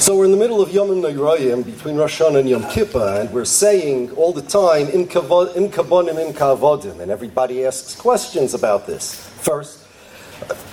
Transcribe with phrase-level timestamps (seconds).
[0.00, 3.30] So we're in the middle of Yom Noirayim between Rosh Hashanah and Yom Kippur, and
[3.30, 9.14] we're saying all the time, Im kabonim, im kavodim, and everybody asks questions about this.
[9.14, 9.86] First,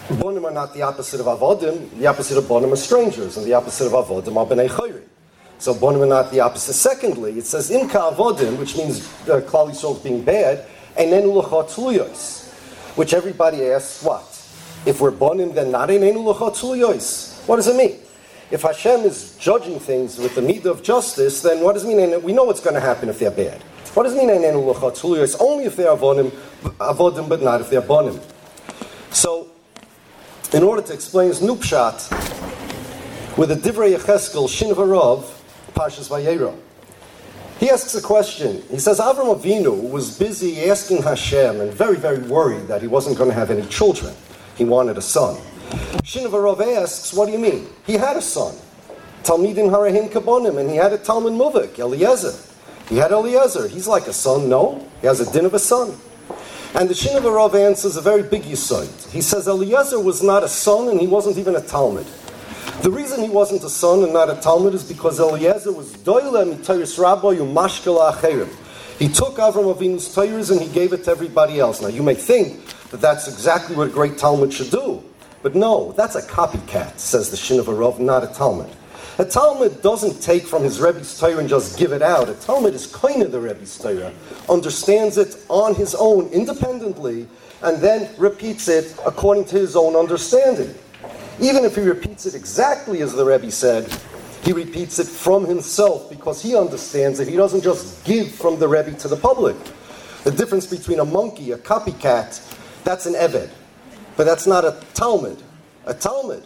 [0.07, 3.53] bonim are not the opposite of avodim, the opposite of bonim are strangers, and the
[3.53, 5.03] opposite of avodim are b'nei chayri.
[5.59, 6.75] So bonim are not the opposite.
[6.75, 10.65] Secondly, it says im kavodim, which means uh, Klal Yisrael being bad,
[10.95, 11.75] and then ulachot
[12.95, 14.23] which everybody asks what?
[14.85, 18.06] If we're bonim, then not in ulachot What does it mean?
[18.49, 22.21] If Hashem is judging things with the need of justice, then what does it mean?
[22.23, 23.61] We know what's going to happen if they're bad.
[23.93, 24.29] What does it mean?
[24.29, 26.29] It's only if they're avodim,
[26.77, 28.21] avodim, but not if they're bonim.
[29.11, 29.49] So,
[30.53, 32.09] in order to explain his nupshat,
[33.37, 35.23] with the Divrei Yecheskel Shinavarov,
[35.73, 36.55] Pashas Vayera,
[37.59, 38.61] he asks a question.
[38.69, 43.17] He says Avram Avinu was busy asking Hashem and very, very worried that he wasn't
[43.17, 44.13] going to have any children.
[44.55, 45.41] He wanted a son.
[46.03, 47.67] Shinavarov asks, what do you mean?
[47.85, 48.55] He had a son,
[49.23, 52.33] Talmidim Harahim Kabonim, and he had a Talmid Muvik, Eliezer.
[52.89, 53.67] He had Eliezer.
[53.67, 54.47] He's like a son.
[54.47, 55.93] No, he has a din of a son.
[56.73, 59.11] And the Shinavarov answers a very big yisoid.
[59.11, 62.05] He says Eliezer was not a son and he wasn't even a Talmid.
[62.83, 66.45] The reason he wasn't a son and not a Talmid is because Eliezer was doyle
[66.45, 68.49] mitayis rabbi umashkala acherim.
[68.99, 71.81] He took Avram Avinu's Torahs and he gave it to everybody else.
[71.81, 75.03] Now you may think that that's exactly what a great Talmid should do.
[75.41, 78.69] But no, that's a copycat, says the Shinavarov, not a Talmid.
[79.19, 82.29] A Talmid doesn't take from his Rebbe's Torah and just give it out.
[82.29, 84.13] A Talmid is kind of the Rebbe's Torah,
[84.49, 87.27] understands it on his own independently,
[87.63, 90.73] and then repeats it according to his own understanding.
[91.39, 93.91] Even if he repeats it exactly as the Rebbe said,
[94.43, 97.27] he repeats it from himself because he understands it.
[97.27, 99.55] He doesn't just give from the Rebbe to the public.
[100.23, 102.41] The difference between a monkey, a copycat,
[102.83, 103.49] that's an Eved.
[104.17, 105.39] But that's not a Talmid.
[105.85, 106.43] A Talmid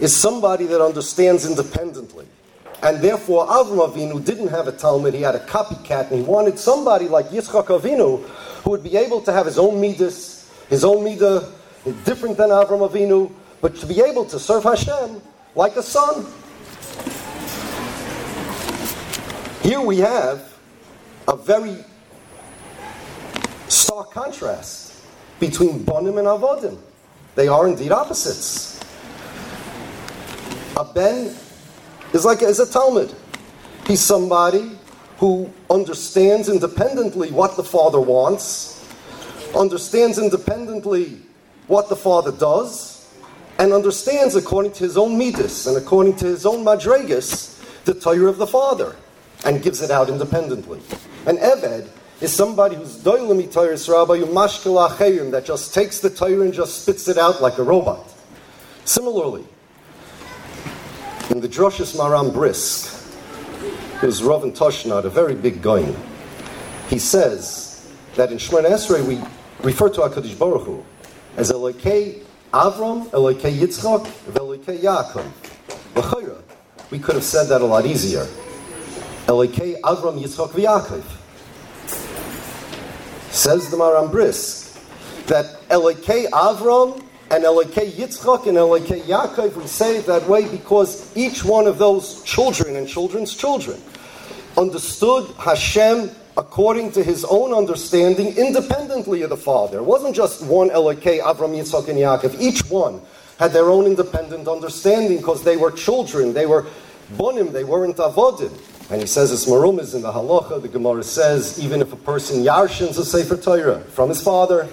[0.00, 2.26] is somebody that understands independently.
[2.82, 6.58] And therefore, Avram Avinu didn't have a Talmid, he had a copycat, and he wanted
[6.58, 8.22] somebody like Yitzchak Avinu
[8.62, 11.48] who would be able to have his own midas, his own midah,
[12.04, 15.22] different than Avram Avinu, but to be able to serve Hashem
[15.54, 16.26] like a son.
[19.62, 20.58] Here we have
[21.28, 21.84] a very
[23.68, 25.04] stark contrast
[25.38, 26.78] between Bonim and Avodim.
[27.34, 28.80] They are indeed opposites.
[30.76, 31.34] A Ben
[32.12, 33.14] is like is a Talmid.
[33.86, 34.78] He's somebody
[35.18, 38.88] who understands independently what the Father wants,
[39.54, 41.20] understands independently
[41.66, 43.14] what the Father does,
[43.58, 48.28] and understands according to his own midas and according to his own madregas the Torah
[48.28, 48.96] of the Father,
[49.44, 50.80] and gives it out independently.
[51.26, 51.88] An Eved
[52.20, 56.82] is somebody who's doilami Torah Rabbi Mashkel Achayim that just takes the Torah and just
[56.82, 58.06] spits it out like a robot.
[58.84, 59.44] Similarly,
[61.30, 62.94] in the Droshis Maram Brisk,
[64.00, 65.82] who's Rav and Toshnad, a very big guy,
[66.88, 69.20] he says that in Shemon Esrei we
[69.62, 70.84] refer to HaKadosh Baruch Hu
[71.36, 76.42] as Elokei Avram, Elokei Yitzchak, Elokei Yaakov.
[76.90, 78.26] We could have said that a lot easier.
[79.26, 81.19] Elokei Avram, Yitzchak, V'Yaakov.
[83.32, 84.76] Says the Maram Brisk
[85.28, 91.16] that Elokei Avram and Elokei Yitzchak and Elokei Yaakov, we say it that way because
[91.16, 93.80] each one of those children and children's children
[94.58, 99.78] understood Hashem according to his own understanding, independently of the Father.
[99.78, 102.40] It wasn't just one Elokei, Avram, Yitzchak, and Yaakov.
[102.40, 103.00] Each one
[103.38, 106.32] had their own independent understanding because they were children.
[106.32, 106.66] They were
[107.12, 107.52] bonim.
[107.52, 108.52] They weren't avodim.
[108.90, 110.60] And he says it's marumas in the halacha.
[110.60, 114.68] The Gemara says even if a person yarshins a sefer Torah from his father,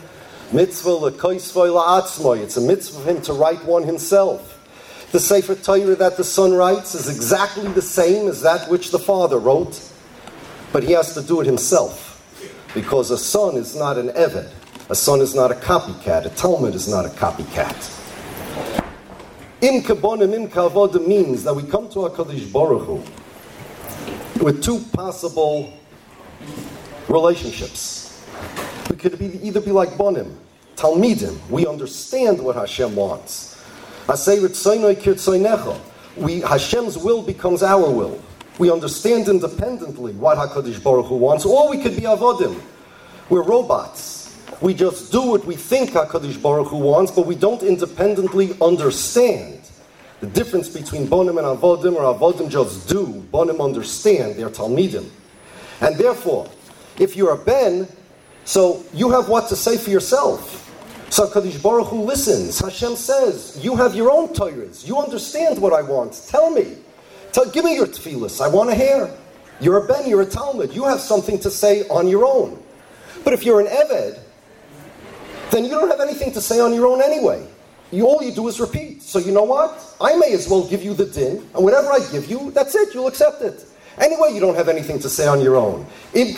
[0.51, 2.39] mitzvah lekoisvoy la'atzmoy.
[2.39, 4.55] It's a mitzvah for him to write one himself.
[5.11, 8.97] The sefer Torah that the son writes is exactly the same as that which the
[8.97, 9.87] father wrote,
[10.73, 12.15] but he has to do it himself
[12.73, 14.51] because a son is not an eved.
[14.89, 16.25] A son is not a copycat.
[16.25, 17.93] A Talmid is not a copycat.
[19.61, 23.03] Im kabonim im kavodim means that we come to HaKadosh Baruch Hu
[24.41, 25.73] with two possible
[27.07, 28.25] relationships.
[28.89, 30.35] We could be, either be like Bonim,
[30.75, 31.37] Talmidim.
[31.49, 33.61] We understand what Hashem wants.
[36.17, 38.21] We, Hashem's will becomes our will.
[38.57, 42.59] We understand independently what HaKadosh Baruch Hu wants, or we could be Avodim.
[43.29, 44.35] We're robots.
[44.61, 49.66] We just do what we think HaKadosh Baruch Hu wants, but we don't independently understand.
[50.19, 55.07] The difference between Bonim and Avodim, or Avodim just do, Bonim understand, they're Talmidim.
[55.81, 56.49] And therefore,
[56.99, 57.87] if you're a Ben,
[58.45, 60.63] so you have what to say for yourself.
[61.09, 62.59] So Kadosh Baruch Hu listens.
[62.59, 64.87] Hashem says, You have your own Torahs.
[64.87, 66.25] You understand what I want.
[66.27, 66.77] Tell me.
[67.31, 68.41] Tell, give me your tefillas.
[68.41, 69.13] I want to hear.
[69.59, 70.73] You're a ben, you're a Talmid.
[70.73, 72.61] You have something to say on your own.
[73.23, 74.19] But if you're an Eved,
[75.51, 77.45] then you don't have anything to say on your own anyway.
[77.91, 78.86] You, all you do is repeat.
[79.07, 79.95] So you know what?
[80.01, 82.93] I may as well give you the din, and whatever I give you, that's it,
[82.93, 83.63] you'll accept it.
[83.97, 85.87] Anyway, you don't have anything to say on your own.
[86.13, 86.35] Meaning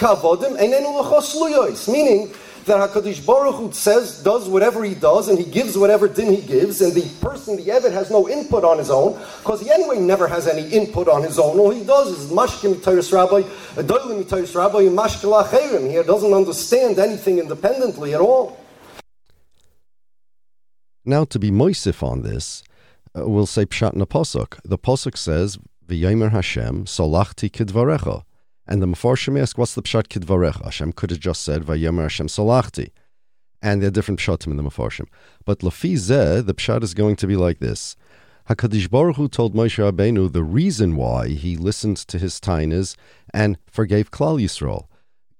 [2.65, 6.43] that HaKadosh Baruch Hu says, does whatever he does, and he gives whatever din he
[6.43, 9.99] gives, and the person, the Eved, has no input on his own, because he anyway
[9.99, 11.57] never has any input on his own.
[11.57, 13.41] All he does is mashkim Tayrus Rabbi,
[13.81, 18.58] doilim Tayrus Rabbi, mashkel He doesn't understand anything independently at all.
[21.05, 22.63] Now, to be moisif on this,
[23.17, 24.59] uh, we'll say pshat the posuk.
[24.63, 25.57] The posuk says,
[25.87, 28.23] "V'yomer Hashem solachti kidvarecha,"
[28.67, 32.27] and the Mefarshim ask, "What's the pshat kidvarecha?" Hashem could have just said, "V'yomer Hashem
[32.27, 32.89] solachti,"
[33.61, 35.07] and there are different pshatim in the Mefarshim.
[35.45, 37.95] But lafi zeh, the pshat is going to be like this:
[38.49, 42.95] Hakadosh Baruch Hu told Moshe Rabbeinu the reason why he listened to his tainas
[43.33, 44.87] and forgave Klal Yisrael.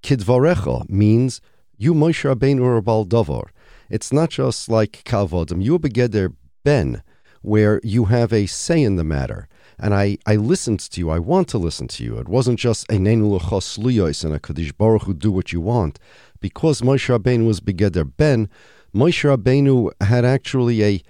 [0.04, 1.42] Kidvarecha means
[1.78, 3.50] you Moshe Rabbeinu are a baldavar.
[3.90, 5.64] It's not just like Kalvodim.
[5.64, 6.34] You begeder
[6.64, 7.02] ben,
[7.42, 9.48] where you have a say in the matter.
[9.78, 11.10] And I, I listened to you.
[11.10, 12.18] I want to listen to you.
[12.18, 16.00] It wasn't just a luyos and a Kadosh Baruch Hu do what you want.
[16.42, 18.50] Because Moshe Rabbeinu was begeder ben,
[18.94, 21.02] Moshe Rabbeinu had actually a,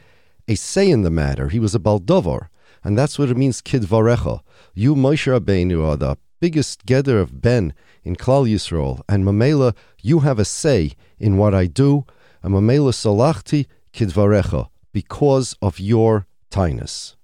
[0.48, 1.50] a say in the matter.
[1.50, 2.50] He was a baldovar.
[2.84, 4.42] And that's what it means, kid varecha.
[4.74, 7.74] You, Moshe Rabbeinu, are the biggest geder of Ben
[8.04, 12.06] in Klal Yisrael, and Mamela, you have a say in what I do,
[12.44, 17.16] Amamela salachti kidvarecha, because of your tinus.